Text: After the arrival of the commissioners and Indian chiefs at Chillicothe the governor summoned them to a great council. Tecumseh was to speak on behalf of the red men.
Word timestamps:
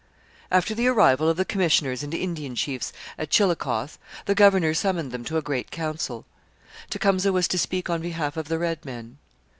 After 0.49 0.73
the 0.73 0.87
arrival 0.87 1.29
of 1.29 1.37
the 1.37 1.45
commissioners 1.45 2.01
and 2.01 2.11
Indian 2.11 2.55
chiefs 2.55 2.91
at 3.19 3.29
Chillicothe 3.29 3.97
the 4.25 4.33
governor 4.33 4.73
summoned 4.73 5.11
them 5.11 5.23
to 5.25 5.37
a 5.37 5.43
great 5.43 5.69
council. 5.69 6.25
Tecumseh 6.89 7.31
was 7.31 7.47
to 7.49 7.59
speak 7.59 7.87
on 7.87 8.01
behalf 8.01 8.35
of 8.35 8.47
the 8.47 8.57
red 8.57 8.83
men. 8.83 9.19